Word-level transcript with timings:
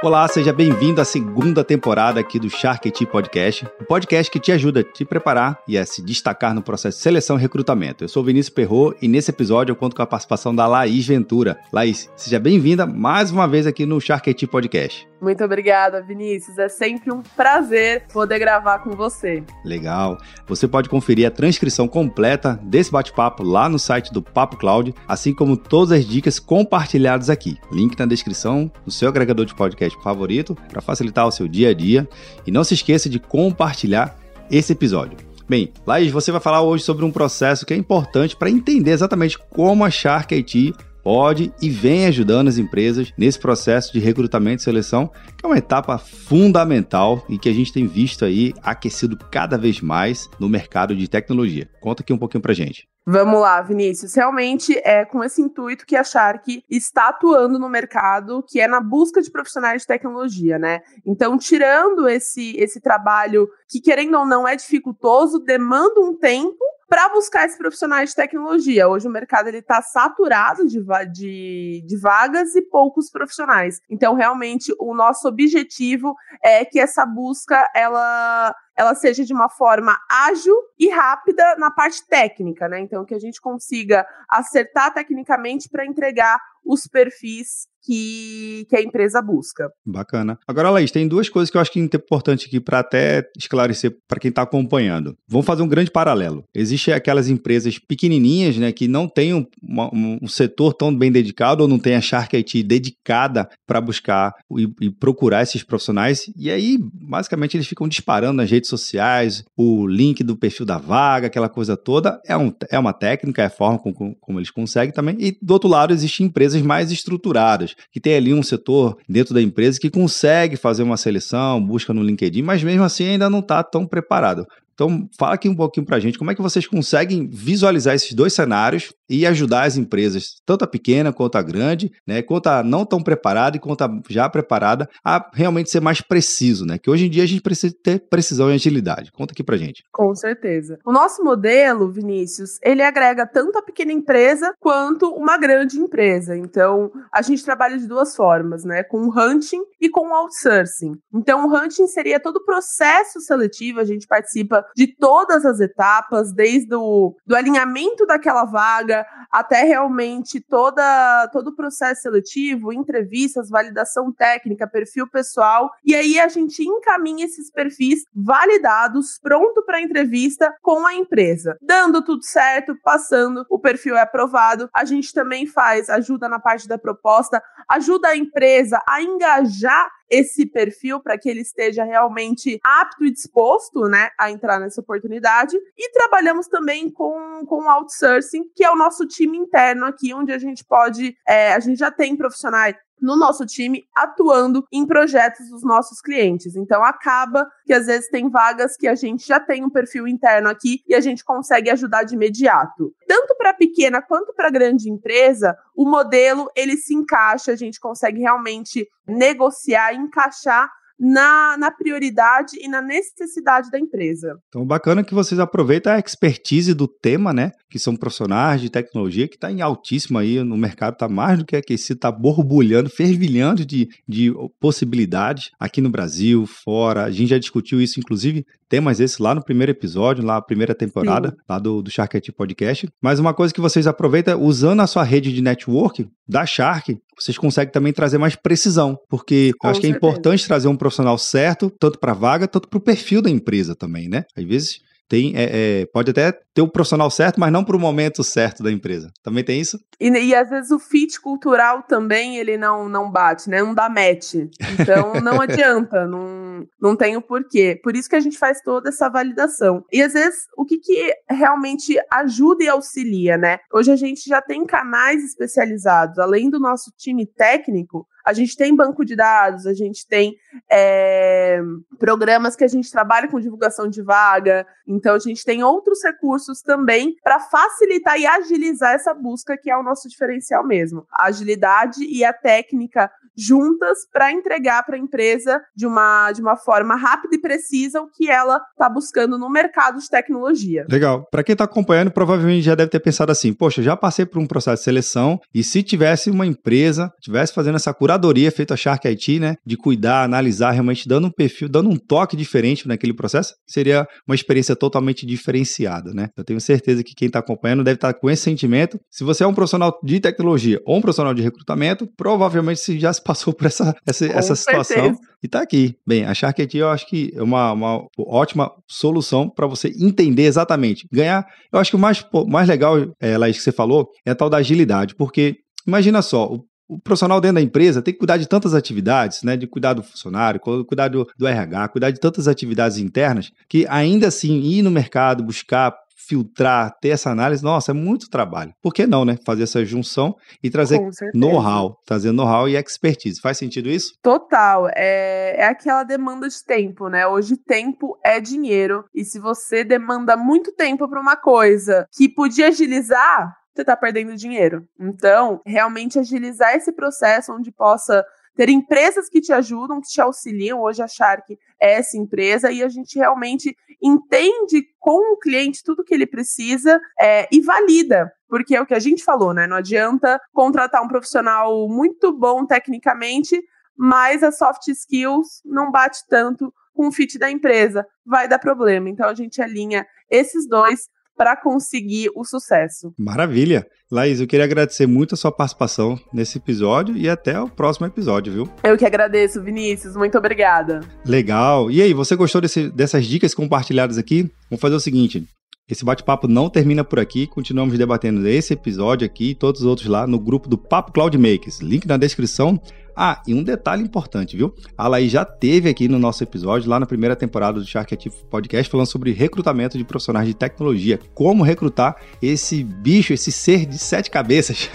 Olá, 0.00 0.28
seja 0.28 0.52
bem-vindo 0.52 1.00
à 1.00 1.04
segunda 1.04 1.64
temporada 1.64 2.20
aqui 2.20 2.38
do 2.38 2.48
Shark 2.48 2.86
IT 2.86 3.04
Podcast, 3.06 3.66
um 3.80 3.84
podcast 3.84 4.30
que 4.30 4.38
te 4.38 4.52
ajuda 4.52 4.80
a 4.80 4.84
te 4.84 5.04
preparar 5.04 5.58
e 5.66 5.76
a 5.76 5.84
se 5.84 6.00
destacar 6.00 6.54
no 6.54 6.62
processo 6.62 6.98
de 6.98 7.02
seleção 7.02 7.36
e 7.36 7.40
recrutamento. 7.40 8.04
Eu 8.04 8.08
sou 8.08 8.22
Vinícius 8.22 8.54
Perro 8.54 8.94
e 9.02 9.08
nesse 9.08 9.32
episódio 9.32 9.72
eu 9.72 9.76
conto 9.76 9.96
com 9.96 10.02
a 10.02 10.06
participação 10.06 10.54
da 10.54 10.68
Laís 10.68 11.04
Ventura. 11.04 11.58
Laís, 11.72 12.08
seja 12.14 12.38
bem-vinda 12.38 12.86
mais 12.86 13.32
uma 13.32 13.48
vez 13.48 13.66
aqui 13.66 13.84
no 13.84 14.00
Shark 14.00 14.30
IT 14.30 14.46
Podcast. 14.46 15.08
Muito 15.20 15.42
obrigada, 15.44 16.00
Vinícius. 16.00 16.58
É 16.58 16.68
sempre 16.68 17.12
um 17.12 17.22
prazer 17.22 18.04
poder 18.12 18.38
gravar 18.38 18.78
com 18.78 18.90
você. 18.90 19.42
Legal. 19.64 20.18
Você 20.46 20.68
pode 20.68 20.88
conferir 20.88 21.26
a 21.26 21.30
transcrição 21.30 21.88
completa 21.88 22.58
desse 22.62 22.90
bate-papo 22.90 23.42
lá 23.42 23.68
no 23.68 23.78
site 23.78 24.12
do 24.12 24.22
Papo 24.22 24.56
Cloud, 24.56 24.94
assim 25.06 25.34
como 25.34 25.56
todas 25.56 25.92
as 25.92 26.04
dicas 26.04 26.38
compartilhadas 26.38 27.28
aqui. 27.28 27.58
Link 27.72 27.98
na 27.98 28.06
descrição 28.06 28.70
no 28.86 28.92
seu 28.92 29.08
agregador 29.08 29.44
de 29.44 29.54
podcast 29.54 30.00
favorito 30.02 30.56
para 30.68 30.80
facilitar 30.80 31.26
o 31.26 31.32
seu 31.32 31.48
dia 31.48 31.70
a 31.70 31.74
dia. 31.74 32.08
E 32.46 32.50
não 32.50 32.62
se 32.62 32.74
esqueça 32.74 33.08
de 33.08 33.18
compartilhar 33.18 34.16
esse 34.50 34.72
episódio. 34.72 35.28
Bem, 35.48 35.72
Laís, 35.86 36.12
você 36.12 36.30
vai 36.30 36.42
falar 36.42 36.60
hoje 36.60 36.84
sobre 36.84 37.06
um 37.06 37.10
processo 37.10 37.64
que 37.64 37.72
é 37.72 37.76
importante 37.76 38.36
para 38.36 38.50
entender 38.50 38.90
exatamente 38.90 39.38
como 39.38 39.82
a 39.82 39.90
Shark 39.90 40.34
IT 40.34 40.74
pode 41.08 41.54
e 41.62 41.70
vem 41.70 42.04
ajudando 42.04 42.48
as 42.48 42.58
empresas 42.58 43.14
nesse 43.16 43.38
processo 43.38 43.94
de 43.94 43.98
recrutamento 43.98 44.60
e 44.60 44.64
seleção, 44.64 45.10
que 45.38 45.42
é 45.42 45.48
uma 45.48 45.56
etapa 45.56 45.96
fundamental 45.96 47.24
e 47.30 47.38
que 47.38 47.48
a 47.48 47.52
gente 47.54 47.72
tem 47.72 47.86
visto 47.86 48.26
aí 48.26 48.52
aquecido 48.62 49.16
cada 49.16 49.56
vez 49.56 49.80
mais 49.80 50.28
no 50.38 50.50
mercado 50.50 50.94
de 50.94 51.08
tecnologia. 51.08 51.66
Conta 51.80 52.02
aqui 52.02 52.12
um 52.12 52.18
pouquinho 52.18 52.42
pra 52.42 52.52
gente. 52.52 52.86
Vamos 53.06 53.40
lá, 53.40 53.62
Vinícius. 53.62 54.14
Realmente 54.14 54.78
é 54.84 55.02
com 55.06 55.24
esse 55.24 55.40
intuito 55.40 55.86
que 55.86 55.96
a 55.96 56.04
Shark 56.04 56.62
está 56.68 57.08
atuando 57.08 57.58
no 57.58 57.70
mercado, 57.70 58.44
que 58.46 58.60
é 58.60 58.68
na 58.68 58.82
busca 58.82 59.22
de 59.22 59.30
profissionais 59.30 59.80
de 59.80 59.88
tecnologia, 59.88 60.58
né? 60.58 60.82
Então, 61.06 61.38
tirando 61.38 62.06
esse, 62.06 62.54
esse 62.58 62.82
trabalho 62.82 63.48
que, 63.66 63.80
querendo 63.80 64.18
ou 64.18 64.26
não, 64.26 64.46
é 64.46 64.54
dificultoso, 64.54 65.38
demanda 65.38 65.98
um 66.02 66.14
tempo 66.14 66.67
para 66.88 67.08
buscar 67.10 67.44
esses 67.44 67.58
profissionais 67.58 68.10
de 68.10 68.16
tecnologia. 68.16 68.88
Hoje 68.88 69.06
o 69.06 69.10
mercado 69.10 69.48
ele 69.48 69.58
está 69.58 69.82
saturado 69.82 70.66
de, 70.66 70.82
de, 71.12 71.84
de 71.86 71.96
vagas 71.98 72.54
e 72.54 72.62
poucos 72.62 73.10
profissionais. 73.10 73.80
Então, 73.90 74.14
realmente, 74.14 74.74
o 74.78 74.94
nosso 74.94 75.28
objetivo 75.28 76.16
é 76.42 76.64
que 76.64 76.80
essa 76.80 77.04
busca 77.04 77.70
ela 77.74 78.54
ela 78.78 78.94
seja 78.94 79.24
de 79.24 79.34
uma 79.34 79.48
forma 79.48 79.98
ágil 80.08 80.54
e 80.78 80.88
rápida 80.88 81.56
na 81.56 81.68
parte 81.68 82.06
técnica, 82.06 82.68
né? 82.68 82.80
Então, 82.80 83.04
que 83.04 83.14
a 83.14 83.18
gente 83.18 83.40
consiga 83.40 84.06
acertar 84.28 84.94
tecnicamente 84.94 85.68
para 85.68 85.84
entregar 85.84 86.38
os 86.64 86.86
perfis 86.86 87.66
que, 87.82 88.66
que 88.68 88.76
a 88.76 88.82
empresa 88.82 89.22
busca. 89.22 89.70
Bacana. 89.86 90.38
Agora, 90.46 90.68
Laís, 90.68 90.90
tem 90.90 91.08
duas 91.08 91.28
coisas 91.28 91.50
que 91.50 91.56
eu 91.56 91.60
acho 91.60 91.72
que 91.72 91.80
é 91.80 91.82
importante 91.82 92.46
aqui 92.46 92.60
para 92.60 92.80
até 92.80 93.30
esclarecer 93.36 93.96
para 94.06 94.20
quem 94.20 94.28
está 94.28 94.42
acompanhando. 94.42 95.16
Vamos 95.26 95.46
fazer 95.46 95.62
um 95.62 95.68
grande 95.68 95.90
paralelo. 95.90 96.44
Existem 96.54 96.92
aquelas 96.92 97.30
empresas 97.30 97.78
pequenininhas, 97.78 98.58
né, 98.58 98.72
que 98.72 98.86
não 98.86 99.08
têm 99.08 99.32
um, 99.32 99.46
um, 99.62 100.18
um 100.22 100.28
setor 100.28 100.74
tão 100.74 100.94
bem 100.94 101.10
dedicado 101.10 101.62
ou 101.62 101.68
não 101.68 101.78
tem 101.78 101.94
a 101.94 102.00
Shark 102.00 102.36
IT 102.36 102.62
dedicada 102.62 103.48
para 103.66 103.80
buscar 103.80 104.34
e, 104.56 104.68
e, 104.82 104.90
procurar 104.90 105.42
esses 105.42 105.62
profissionais. 105.62 106.30
E 106.36 106.50
aí, 106.50 106.76
basicamente, 106.78 107.56
eles 107.56 107.66
ficam 107.66 107.88
disparando 107.88 108.34
nas 108.34 108.50
redes 108.50 108.67
sociais 108.68 109.44
o 109.56 109.86
link 109.86 110.22
do 110.22 110.36
perfil 110.36 110.64
da 110.64 110.78
vaga, 110.78 111.26
aquela 111.26 111.48
coisa 111.48 111.76
toda. 111.76 112.20
É, 112.26 112.36
um, 112.36 112.52
é 112.70 112.78
uma 112.78 112.92
técnica, 112.92 113.42
é 113.42 113.46
a 113.46 113.50
forma 113.50 113.78
como, 113.78 114.14
como 114.20 114.38
eles 114.38 114.50
conseguem 114.50 114.92
também. 114.92 115.16
E 115.18 115.36
do 115.42 115.52
outro 115.52 115.68
lado, 115.68 115.92
existem 115.92 116.26
empresas 116.26 116.62
mais 116.62 116.92
estruturadas 116.92 117.74
que 117.90 118.00
tem 118.00 118.14
ali 118.14 118.32
um 118.32 118.42
setor 118.42 118.96
dentro 119.08 119.34
da 119.34 119.42
empresa 119.42 119.80
que 119.80 119.90
consegue 119.90 120.56
fazer 120.56 120.82
uma 120.82 120.96
seleção, 120.96 121.64
busca 121.64 121.92
no 121.92 122.02
LinkedIn, 122.02 122.42
mas 122.42 122.62
mesmo 122.62 122.84
assim 122.84 123.04
ainda 123.04 123.28
não 123.28 123.40
está 123.40 123.62
tão 123.62 123.86
preparado. 123.86 124.46
Então, 124.74 125.08
fala 125.18 125.34
aqui 125.34 125.48
um 125.48 125.56
pouquinho 125.56 125.84
para 125.84 125.96
a 125.96 126.00
gente 126.00 126.16
como 126.16 126.30
é 126.30 126.36
que 126.36 126.40
vocês 126.40 126.64
conseguem 126.64 127.28
visualizar 127.28 127.96
esses 127.96 128.12
dois 128.14 128.32
cenários 128.32 128.92
e 129.08 129.26
ajudar 129.26 129.62
as 129.64 129.76
empresas, 129.76 130.40
tanto 130.44 130.64
a 130.64 130.68
pequena 130.68 131.12
quanto 131.12 131.36
a 131.36 131.42
grande, 131.42 131.90
né, 132.06 132.22
quanto 132.22 132.48
a 132.48 132.62
não 132.62 132.84
tão 132.84 133.02
preparada 133.02 133.56
e 133.56 133.60
quanto 133.60 133.82
a 133.82 134.00
já 134.08 134.28
preparada, 134.28 134.88
a 135.04 135.30
realmente 135.32 135.70
ser 135.70 135.80
mais 135.80 136.00
preciso, 136.00 136.64
né? 136.64 136.78
Que 136.78 136.90
hoje 136.90 137.06
em 137.06 137.10
dia 137.10 137.22
a 137.22 137.26
gente 137.26 137.40
precisa 137.40 137.74
ter 137.82 138.00
precisão 138.08 138.50
e 138.50 138.54
agilidade. 138.54 139.12
Conta 139.12 139.32
aqui 139.32 139.42
para 139.42 139.56
gente. 139.56 139.84
Com 139.92 140.14
certeza. 140.14 140.78
O 140.84 140.92
nosso 140.92 141.22
modelo, 141.22 141.90
Vinícius, 141.90 142.58
ele 142.62 142.82
agrega 142.82 143.26
tanto 143.26 143.58
a 143.58 143.62
pequena 143.62 143.92
empresa 143.92 144.52
quanto 144.60 145.10
uma 145.14 145.38
grande 145.38 145.78
empresa. 145.78 146.36
Então, 146.36 146.90
a 147.12 147.22
gente 147.22 147.44
trabalha 147.44 147.78
de 147.78 147.86
duas 147.86 148.14
formas, 148.14 148.64
né? 148.64 148.82
Com 148.82 149.06
o 149.06 149.18
hunting 149.18 149.62
e 149.80 149.88
com 149.88 150.08
o 150.08 150.14
outsourcing. 150.14 150.96
Então, 151.14 151.46
o 151.46 151.56
hunting 151.56 151.86
seria 151.86 152.20
todo 152.20 152.36
o 152.36 152.44
processo 152.44 153.20
seletivo, 153.20 153.80
a 153.80 153.84
gente 153.84 154.06
participa 154.06 154.64
de 154.76 154.86
todas 154.86 155.44
as 155.44 155.60
etapas, 155.60 156.32
desde 156.32 156.74
o 156.74 157.14
do 157.26 157.36
alinhamento 157.36 158.06
daquela 158.06 158.44
vaga 158.44 158.97
até 159.30 159.62
realmente 159.62 160.40
toda, 160.40 161.28
todo 161.32 161.48
o 161.48 161.56
processo 161.56 162.02
seletivo, 162.02 162.72
entrevistas, 162.72 163.50
validação 163.50 164.12
técnica, 164.12 164.66
perfil 164.66 165.08
pessoal. 165.08 165.70
E 165.84 165.94
aí 165.94 166.18
a 166.18 166.28
gente 166.28 166.62
encaminha 166.62 167.24
esses 167.24 167.50
perfis 167.50 168.04
validados, 168.14 169.18
pronto 169.22 169.62
para 169.64 169.80
entrevista 169.80 170.54
com 170.62 170.86
a 170.86 170.94
empresa. 170.94 171.56
Dando 171.60 172.02
tudo 172.02 172.24
certo, 172.24 172.76
passando, 172.82 173.44
o 173.50 173.58
perfil 173.58 173.96
é 173.96 174.00
aprovado. 174.00 174.68
A 174.72 174.84
gente 174.84 175.12
também 175.12 175.46
faz 175.46 175.90
ajuda 175.90 176.28
na 176.28 176.38
parte 176.38 176.68
da 176.68 176.78
proposta, 176.78 177.42
ajuda 177.68 178.08
a 178.08 178.16
empresa 178.16 178.82
a 178.88 179.02
engajar 179.02 179.90
esse 180.10 180.46
perfil 180.46 181.00
para 181.00 181.18
que 181.18 181.28
ele 181.28 181.40
esteja 181.40 181.84
realmente 181.84 182.58
apto 182.64 183.04
e 183.04 183.10
disposto, 183.10 183.82
né, 183.82 184.08
a 184.18 184.30
entrar 184.30 184.58
nessa 184.58 184.80
oportunidade. 184.80 185.56
E 185.76 185.92
trabalhamos 185.92 186.48
também 186.48 186.90
com, 186.90 187.44
com 187.46 187.68
outsourcing, 187.68 188.44
que 188.54 188.64
é 188.64 188.70
o 188.70 188.76
nosso 188.76 189.06
time 189.06 189.36
interno 189.36 189.84
aqui, 189.84 190.14
onde 190.14 190.32
a 190.32 190.38
gente 190.38 190.64
pode, 190.64 191.14
é, 191.26 191.52
a 191.52 191.60
gente 191.60 191.78
já 191.78 191.90
tem 191.90 192.16
profissionais 192.16 192.74
no 193.00 193.16
nosso 193.16 193.44
time 193.46 193.86
atuando 193.94 194.66
em 194.72 194.86
projetos 194.86 195.48
dos 195.50 195.62
nossos 195.62 196.00
clientes. 196.00 196.56
Então 196.56 196.84
acaba 196.84 197.50
que 197.64 197.72
às 197.72 197.86
vezes 197.86 198.08
tem 198.08 198.28
vagas 198.28 198.76
que 198.76 198.86
a 198.86 198.94
gente 198.94 199.26
já 199.26 199.40
tem 199.40 199.64
um 199.64 199.70
perfil 199.70 200.06
interno 200.06 200.48
aqui 200.48 200.82
e 200.86 200.94
a 200.94 201.00
gente 201.00 201.24
consegue 201.24 201.70
ajudar 201.70 202.04
de 202.04 202.14
imediato. 202.14 202.94
Tanto 203.06 203.36
para 203.36 203.54
pequena 203.54 204.02
quanto 204.02 204.32
para 204.34 204.50
grande 204.50 204.90
empresa, 204.90 205.56
o 205.74 205.88
modelo 205.88 206.50
ele 206.54 206.76
se 206.76 206.94
encaixa, 206.94 207.52
a 207.52 207.56
gente 207.56 207.80
consegue 207.80 208.20
realmente 208.20 208.88
negociar, 209.06 209.94
encaixar 209.94 210.70
na, 210.98 211.56
na 211.56 211.70
prioridade 211.70 212.56
e 212.60 212.68
na 212.68 212.82
necessidade 212.82 213.70
da 213.70 213.78
empresa. 213.78 214.36
Então, 214.48 214.66
bacana 214.66 215.04
que 215.04 215.14
vocês 215.14 215.38
aproveitam 215.38 215.92
a 215.92 215.98
expertise 215.98 216.74
do 216.74 216.88
tema, 216.88 217.32
né? 217.32 217.52
Que 217.70 217.78
são 217.78 217.94
profissionais 217.94 218.60
de 218.60 218.70
tecnologia 218.70 219.28
que 219.28 219.36
está 219.36 219.50
em 219.52 219.60
altíssimo 219.60 220.18
aí 220.18 220.42
no 220.42 220.56
mercado, 220.56 220.94
está 220.94 221.08
mais 221.08 221.38
do 221.38 221.44
que 221.44 221.56
aquecido, 221.56 221.98
está 221.98 222.10
borbulhando, 222.10 222.90
fervilhando 222.90 223.64
de, 223.64 223.88
de 224.06 224.32
possibilidades 224.58 225.50
aqui 225.58 225.80
no 225.80 225.90
Brasil, 225.90 226.46
fora. 226.46 227.04
A 227.04 227.10
gente 227.10 227.28
já 227.28 227.38
discutiu 227.38 227.80
isso, 227.80 228.00
inclusive, 228.00 228.44
temas 228.68 229.00
esses 229.00 229.18
lá 229.18 229.34
no 229.34 229.42
primeiro 229.42 229.72
episódio, 229.72 230.24
lá 230.24 230.34
na 230.34 230.42
primeira 230.42 230.74
temporada, 230.74 231.30
Sim. 231.30 231.36
lá 231.48 231.58
do, 231.58 231.82
do 231.82 231.90
Shark 231.90 232.16
IT 232.16 232.32
Podcast. 232.32 232.88
Mas 233.02 233.18
uma 233.18 233.32
coisa 233.32 233.52
que 233.52 233.60
vocês 233.60 233.86
aproveitam, 233.86 234.40
usando 234.42 234.80
a 234.80 234.86
sua 234.86 235.02
rede 235.02 235.32
de 235.32 235.42
network 235.42 236.08
da 236.28 236.44
Shark, 236.44 236.98
vocês 237.18 237.38
conseguem 237.38 237.72
também 237.72 237.92
trazer 237.92 238.18
mais 238.18 238.36
precisão, 238.36 238.98
porque 239.08 239.52
Com 239.58 239.66
eu 239.66 239.70
acho 239.70 239.80
que 239.80 239.86
é 239.86 239.90
importante 239.90 240.46
trazer 240.46 240.68
um 240.68 240.76
profissional 240.76 241.16
certo, 241.18 241.70
tanto 241.70 241.98
para 241.98 242.12
a 242.12 242.14
vaga, 242.14 242.46
tanto 242.46 242.68
para 242.68 242.78
o 242.78 242.82
perfil 242.82 243.22
da 243.22 243.30
empresa 243.30 243.74
também, 243.74 244.08
né? 244.08 244.24
Às 244.36 244.44
vezes 244.44 244.87
tem, 245.08 245.32
é, 245.34 245.80
é, 245.80 245.86
pode 245.86 246.10
até 246.10 246.32
ter 246.52 246.60
o 246.60 246.68
profissional 246.68 247.10
certo, 247.10 247.40
mas 247.40 247.50
não 247.50 247.64
para 247.64 247.76
o 247.76 247.80
momento 247.80 248.22
certo 248.22 248.62
da 248.62 248.70
empresa. 248.70 249.10
Também 249.22 249.42
tem 249.42 249.60
isso? 249.60 249.78
E, 249.98 250.10
e, 250.10 250.34
às 250.34 250.50
vezes 250.50 250.70
o 250.70 250.78
fit 250.78 251.20
cultural 251.20 251.82
também 251.82 252.36
ele 252.36 252.58
não, 252.58 252.88
não 252.88 253.10
bate, 253.10 253.48
né? 253.48 253.62
Não 253.62 253.74
dá 253.74 253.88
match. 253.88 254.34
Então 254.78 255.14
não 255.22 255.40
adianta, 255.40 256.06
não, 256.06 256.66
não 256.80 256.94
tem 256.94 257.16
o 257.16 257.22
porquê. 257.22 257.80
Por 257.82 257.96
isso 257.96 258.08
que 258.08 258.16
a 258.16 258.20
gente 258.20 258.36
faz 258.36 258.60
toda 258.60 258.90
essa 258.90 259.08
validação. 259.08 259.82
E 259.90 260.02
às 260.02 260.12
vezes 260.12 260.40
o 260.56 260.64
que, 260.64 260.78
que 260.78 261.14
realmente 261.30 261.96
ajuda 262.12 262.64
e 262.64 262.68
auxilia, 262.68 263.38
né? 263.38 263.58
Hoje 263.72 263.90
a 263.90 263.96
gente 263.96 264.28
já 264.28 264.42
tem 264.42 264.66
canais 264.66 265.24
especializados, 265.24 266.18
além 266.18 266.50
do 266.50 266.60
nosso 266.60 266.92
time 266.96 267.24
técnico, 267.24 268.06
a 268.28 268.34
gente 268.34 268.56
tem 268.56 268.76
banco 268.76 269.06
de 269.06 269.16
dados, 269.16 269.66
a 269.66 269.72
gente 269.72 270.06
tem 270.06 270.36
é, 270.70 271.62
programas 271.98 272.56
que 272.56 272.64
a 272.64 272.68
gente 272.68 272.90
trabalha 272.90 273.28
com 273.28 273.40
divulgação 273.40 273.88
de 273.88 274.00
vaga, 274.02 274.66
então 274.86 275.14
a 275.14 275.18
gente 275.18 275.44
tem 275.44 275.62
outros 275.62 276.02
recursos 276.02 276.62
também 276.62 277.16
para 277.22 277.40
facilitar 277.40 278.18
e 278.18 278.26
agilizar 278.26 278.94
essa 278.94 279.12
busca, 279.12 279.56
que 279.56 279.70
é 279.70 279.76
o 279.76 279.82
nosso 279.82 280.08
diferencial 280.08 280.66
mesmo. 280.66 281.06
A 281.12 281.26
agilidade 281.26 282.04
e 282.04 282.24
a 282.24 282.32
técnica 282.32 283.10
juntas 283.38 283.98
para 284.12 284.32
entregar 284.32 284.82
para 284.84 284.96
a 284.96 284.98
empresa 284.98 285.60
de 285.76 285.86
uma, 285.86 286.32
de 286.32 286.40
uma 286.40 286.56
forma 286.56 286.96
rápida 286.96 287.36
e 287.36 287.40
precisa 287.40 288.00
o 288.00 288.08
que 288.08 288.28
ela 288.28 288.60
está 288.72 288.88
buscando 288.88 289.38
no 289.38 289.48
mercado 289.48 289.98
de 289.98 290.08
tecnologia. 290.08 290.84
Legal. 290.90 291.26
Para 291.30 291.44
quem 291.44 291.52
está 291.52 291.64
acompanhando, 291.64 292.10
provavelmente 292.10 292.62
já 292.62 292.74
deve 292.74 292.90
ter 292.90 293.00
pensado 293.00 293.30
assim: 293.30 293.52
poxa, 293.52 293.82
já 293.82 293.96
passei 293.96 294.26
por 294.26 294.38
um 294.38 294.46
processo 294.46 294.80
de 294.80 294.84
seleção 294.84 295.38
e 295.54 295.62
se 295.62 295.82
tivesse 295.82 296.30
uma 296.30 296.46
empresa, 296.46 297.10
tivesse 297.20 297.52
fazendo 297.52 297.76
essa 297.76 297.94
curadoria 297.94 298.50
feita 298.50 298.74
a 298.74 298.76
Shark 298.76 299.06
IT, 299.06 299.38
né, 299.38 299.54
de 299.64 299.76
cuidar, 299.76 300.24
analisar, 300.24 300.72
realmente 300.72 301.08
dando 301.08 301.28
um 301.28 301.30
perfil, 301.30 301.68
dando 301.68 301.88
um 301.88 301.96
toque 301.96 302.36
diferente 302.36 302.88
naquele 302.88 303.14
processo, 303.14 303.54
seria 303.66 304.06
uma 304.26 304.34
experiência 304.34 304.74
totalmente 304.74 305.26
diferenciada, 305.26 306.12
né? 306.12 306.28
Eu 306.36 306.44
tenho 306.44 306.60
certeza 306.60 307.04
que 307.04 307.14
quem 307.14 307.26
está 307.26 307.38
acompanhando 307.38 307.84
deve 307.84 307.96
estar 307.96 308.12
tá 308.12 308.18
com 308.18 308.30
esse 308.30 308.42
sentimento. 308.42 308.98
Se 309.10 309.24
você 309.24 309.44
é 309.44 309.46
um 309.46 309.54
profissional 309.54 309.98
de 310.02 310.20
tecnologia 310.20 310.80
ou 310.86 310.96
um 310.96 311.00
profissional 311.00 311.34
de 311.34 311.42
recrutamento, 311.42 312.08
provavelmente 312.16 312.80
você 312.80 312.98
já 312.98 313.12
se 313.12 313.22
passou 313.28 313.52
por 313.52 313.66
essa, 313.66 313.94
essa, 314.06 314.24
essa 314.24 314.56
situação 314.56 315.12
e 315.42 315.46
está 315.46 315.60
aqui. 315.60 315.94
Bem, 316.06 316.24
a 316.24 316.32
Shark 316.32 316.62
IT 316.62 316.78
eu 316.78 316.88
acho 316.88 317.06
que 317.06 317.30
é 317.36 317.42
uma, 317.42 317.72
uma 317.72 318.06
ótima 318.18 318.72
solução 318.86 319.50
para 319.50 319.66
você 319.66 319.92
entender 319.98 320.44
exatamente. 320.44 321.06
Ganhar, 321.12 321.46
eu 321.70 321.78
acho 321.78 321.90
que 321.90 321.96
o 321.96 321.98
mais, 321.98 322.24
mais 322.46 322.66
legal, 322.66 322.96
é, 323.20 323.36
Laís, 323.36 323.58
que 323.58 323.62
você 323.62 323.70
falou, 323.70 324.08
é 324.24 324.30
a 324.30 324.34
tal 324.34 324.48
da 324.48 324.56
agilidade, 324.56 325.14
porque 325.14 325.56
imagina 325.86 326.22
só, 326.22 326.46
o 326.46 326.64
o 326.90 326.98
profissional 326.98 327.38
dentro 327.38 327.56
da 327.56 327.60
empresa 327.60 328.00
tem 328.00 328.14
que 328.14 328.18
cuidar 328.18 328.38
de 328.38 328.48
tantas 328.48 328.72
atividades, 328.72 329.42
né? 329.42 329.58
De 329.58 329.66
cuidar 329.66 329.92
do 329.92 330.02
funcionário, 330.02 330.58
cuidar 330.58 331.08
do, 331.08 331.28
do 331.36 331.46
RH, 331.46 331.88
cuidar 331.88 332.10
de 332.10 332.18
tantas 332.18 332.48
atividades 332.48 332.96
internas, 332.96 333.50
que 333.68 333.86
ainda 333.90 334.28
assim 334.28 334.58
ir 334.60 334.80
no 334.80 334.90
mercado, 334.90 335.44
buscar 335.44 335.94
filtrar, 336.26 336.92
ter 337.00 337.10
essa 337.10 337.30
análise, 337.30 337.62
nossa, 337.62 337.92
é 337.92 337.94
muito 337.94 338.28
trabalho. 338.28 338.72
Por 338.82 338.92
que 338.92 339.06
não, 339.06 339.24
né? 339.24 339.36
Fazer 339.46 339.62
essa 339.62 339.84
junção 339.84 340.34
e 340.62 340.68
trazer 340.68 341.00
know-how, 341.32 341.96
trazer 342.04 342.32
know-how 342.32 342.68
e 342.68 342.76
expertise. 342.76 343.40
Faz 343.40 343.56
sentido 343.56 343.88
isso? 343.88 344.12
Total. 344.22 344.88
É, 344.94 345.54
é 345.58 345.64
aquela 345.64 346.02
demanda 346.02 346.48
de 346.48 346.64
tempo, 346.64 347.08
né? 347.08 347.26
Hoje 347.26 347.56
tempo 347.56 348.18
é 348.24 348.40
dinheiro. 348.40 349.04
E 349.14 349.24
se 349.24 349.38
você 349.38 349.84
demanda 349.84 350.36
muito 350.36 350.72
tempo 350.72 351.08
para 351.08 351.20
uma 351.20 351.36
coisa 351.36 352.06
que 352.12 352.28
podia 352.28 352.68
agilizar, 352.68 353.54
você 353.78 353.82
está 353.82 353.96
perdendo 353.96 354.34
dinheiro. 354.34 354.84
Então, 354.98 355.60
realmente 355.64 356.18
agilizar 356.18 356.74
esse 356.74 356.92
processo 356.92 357.52
onde 357.52 357.70
possa 357.70 358.24
ter 358.58 358.68
empresas 358.70 359.28
que 359.28 359.40
te 359.40 359.52
ajudam, 359.52 360.00
que 360.00 360.08
te 360.08 360.20
auxiliam. 360.20 360.80
Hoje 360.80 361.00
a 361.00 361.06
Shark 361.06 361.56
é 361.80 361.92
essa 361.92 362.18
empresa 362.18 362.72
e 362.72 362.82
a 362.82 362.88
gente 362.88 363.16
realmente 363.16 363.72
entende 364.02 364.84
com 364.98 365.32
o 365.32 365.38
cliente 365.38 365.84
tudo 365.84 366.02
que 366.02 366.12
ele 366.12 366.26
precisa 366.26 367.00
é, 367.20 367.46
e 367.52 367.60
valida. 367.60 368.32
Porque 368.48 368.74
é 368.74 368.80
o 368.80 368.86
que 368.86 368.94
a 368.94 368.98
gente 368.98 369.22
falou, 369.22 369.54
né? 369.54 369.68
Não 369.68 369.76
adianta 369.76 370.40
contratar 370.52 371.00
um 371.04 371.06
profissional 371.06 371.88
muito 371.88 372.32
bom 372.32 372.66
tecnicamente, 372.66 373.62
mas 373.96 374.42
as 374.42 374.58
soft 374.58 374.88
skills 374.88 375.62
não 375.64 375.92
bate 375.92 376.26
tanto 376.28 376.74
com 376.92 377.06
o 377.06 377.12
fit 377.12 377.38
da 377.38 377.48
empresa. 377.48 378.04
Vai 378.26 378.48
dar 378.48 378.58
problema. 378.58 379.08
Então 379.08 379.28
a 379.28 379.34
gente 379.34 379.62
alinha 379.62 380.04
esses 380.28 380.68
dois 380.68 381.08
para 381.38 381.56
conseguir 381.56 382.30
o 382.34 382.44
sucesso. 382.44 383.14
Maravilha! 383.16 383.86
Laís, 384.10 384.40
eu 384.40 384.46
queria 384.46 384.64
agradecer 384.64 385.06
muito 385.06 385.34
a 385.34 385.38
sua 385.38 385.52
participação 385.52 386.18
nesse 386.32 386.58
episódio 386.58 387.16
e 387.16 387.28
até 387.28 387.60
o 387.60 387.68
próximo 387.68 388.06
episódio, 388.06 388.52
viu? 388.52 388.68
Eu 388.82 388.96
que 388.96 389.06
agradeço, 389.06 389.62
Vinícius. 389.62 390.16
Muito 390.16 390.36
obrigada. 390.36 391.00
Legal. 391.24 391.90
E 391.90 392.02
aí, 392.02 392.12
você 392.12 392.34
gostou 392.34 392.60
desse, 392.60 392.90
dessas 392.90 393.24
dicas 393.24 393.54
compartilhadas 393.54 394.18
aqui? 394.18 394.50
Vamos 394.68 394.80
fazer 394.80 394.96
o 394.96 395.00
seguinte: 395.00 395.46
esse 395.88 396.04
bate-papo 396.04 396.46
não 396.46 396.68
termina 396.68 397.02
por 397.02 397.18
aqui, 397.18 397.46
continuamos 397.46 397.96
debatendo 397.96 398.46
esse 398.46 398.74
episódio 398.74 399.24
aqui 399.24 399.50
e 399.50 399.54
todos 399.54 399.80
os 399.80 399.86
outros 399.86 400.06
lá 400.06 400.26
no 400.26 400.38
grupo 400.38 400.68
do 400.68 400.76
Papo 400.76 401.12
Cloud 401.12 401.38
Makers. 401.38 401.80
Link 401.80 402.06
na 402.06 402.18
descrição. 402.18 402.78
Ah, 403.16 403.42
e 403.46 403.54
um 403.54 403.62
detalhe 403.62 404.02
importante, 404.02 404.54
viu? 404.54 404.72
A 404.96 405.08
Laís 405.08 405.32
já 405.32 405.46
teve 405.46 405.88
aqui 405.88 406.06
no 406.06 406.18
nosso 406.18 406.42
episódio, 406.42 406.90
lá 406.90 407.00
na 407.00 407.06
primeira 407.06 407.34
temporada 407.34 407.80
do 407.80 407.86
Shark 407.86 408.12
Ativo 408.12 408.36
Podcast, 408.50 408.88
falando 408.90 409.06
sobre 409.06 409.32
recrutamento 409.32 409.96
de 409.96 410.04
profissionais 410.04 410.46
de 410.46 410.54
tecnologia. 410.54 411.18
Como 411.34 411.64
recrutar 411.64 412.16
esse 412.40 412.84
bicho, 412.84 413.32
esse 413.32 413.50
ser 413.50 413.86
de 413.86 413.98
sete 413.98 414.30
cabeças, 414.30 414.90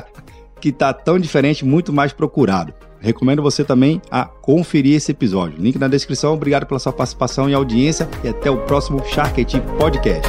que 0.58 0.70
tá 0.72 0.92
tão 0.92 1.18
diferente, 1.18 1.64
muito 1.64 1.92
mais 1.92 2.12
procurado. 2.12 2.72
Recomendo 3.06 3.40
você 3.40 3.62
também 3.62 4.02
a 4.10 4.24
conferir 4.24 4.96
esse 4.96 5.12
episódio. 5.12 5.62
Link 5.62 5.78
na 5.78 5.86
descrição. 5.86 6.34
Obrigado 6.34 6.66
pela 6.66 6.80
sua 6.80 6.92
participação 6.92 7.48
e 7.48 7.54
audiência 7.54 8.08
e 8.24 8.28
até 8.28 8.50
o 8.50 8.58
próximo 8.58 9.00
Shark 9.06 9.46
Podcast. 9.78 10.28